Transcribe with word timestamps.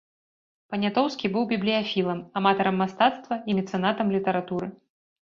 Панятоўскі 0.73 1.29
быў 1.33 1.43
бібліяфілам, 1.51 2.23
аматарам 2.41 2.79
мастацтва 2.83 3.37
і 3.49 3.57
мецэнатам 3.59 4.07
літаратуры. 4.15 4.67